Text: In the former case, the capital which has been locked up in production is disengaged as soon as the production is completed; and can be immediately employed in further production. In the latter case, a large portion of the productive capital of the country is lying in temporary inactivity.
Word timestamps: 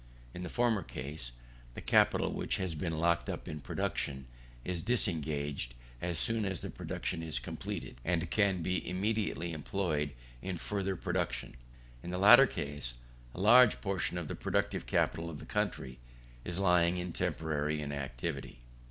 In 0.33 0.41
the 0.41 0.49
former 0.49 0.81
case, 0.81 1.31
the 1.75 1.79
capital 1.81 2.31
which 2.33 2.57
has 2.57 2.73
been 2.73 2.97
locked 2.97 3.29
up 3.29 3.47
in 3.47 3.59
production 3.59 4.25
is 4.65 4.81
disengaged 4.81 5.75
as 6.01 6.17
soon 6.17 6.43
as 6.43 6.61
the 6.61 6.71
production 6.71 7.21
is 7.21 7.37
completed; 7.37 8.01
and 8.03 8.31
can 8.31 8.63
be 8.63 8.89
immediately 8.89 9.53
employed 9.53 10.13
in 10.41 10.57
further 10.57 10.95
production. 10.95 11.55
In 12.01 12.09
the 12.09 12.17
latter 12.17 12.47
case, 12.47 12.95
a 13.35 13.39
large 13.39 13.79
portion 13.79 14.17
of 14.17 14.27
the 14.27 14.33
productive 14.33 14.87
capital 14.87 15.29
of 15.29 15.37
the 15.37 15.45
country 15.45 15.99
is 16.43 16.57
lying 16.57 16.97
in 16.97 17.11
temporary 17.13 17.79
inactivity. 17.79 18.61